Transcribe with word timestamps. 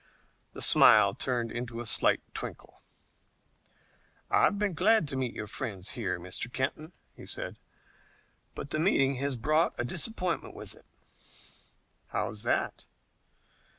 The 0.53 0.63
smile 0.63 1.13
turned 1.13 1.51
into 1.51 1.79
a 1.79 1.85
slight 1.85 2.23
twinkle. 2.33 2.81
"I've 4.31 4.57
been 4.57 4.73
glad 4.73 5.07
to 5.09 5.15
meet 5.15 5.35
your 5.35 5.45
friends 5.45 5.91
here, 5.91 6.19
Mr. 6.19 6.51
Kenton," 6.51 6.93
he 7.15 7.27
said, 7.27 7.59
"but 8.55 8.71
the 8.71 8.79
meeting 8.79 9.17
has 9.17 9.35
brought 9.35 9.75
a 9.79 9.85
disappointment 9.85 10.55
with 10.55 10.73
it." 10.73 10.85
"How's 12.07 12.41
that?" 12.41 12.85